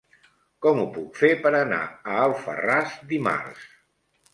[0.65, 3.75] Com ho puc fer per anar a Alfarràs dimarts?